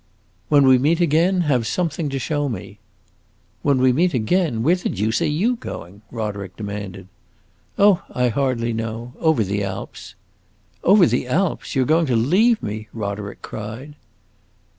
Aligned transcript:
"When 0.49 0.65
we 0.65 0.79
meet 0.79 0.99
again, 0.99 1.41
have 1.41 1.67
something 1.67 2.09
to 2.09 2.17
show 2.17 2.49
me." 2.49 2.79
"When 3.61 3.77
we 3.77 3.93
meet 3.93 4.15
again? 4.15 4.63
Where 4.63 4.73
the 4.75 4.89
deuce 4.89 5.21
are 5.21 5.27
you 5.27 5.57
going?" 5.57 6.01
Roderick 6.09 6.57
demanded. 6.57 7.07
"Oh, 7.77 8.01
I 8.09 8.29
hardly 8.29 8.73
know; 8.73 9.13
over 9.19 9.43
the 9.43 9.63
Alps." 9.63 10.15
"Over 10.83 11.05
the 11.05 11.27
Alps! 11.27 11.75
You 11.75 11.83
're 11.83 11.85
going 11.85 12.07
to 12.07 12.15
leave 12.15 12.63
me?" 12.63 12.87
Roderick 12.93 13.43
cried. 13.43 13.93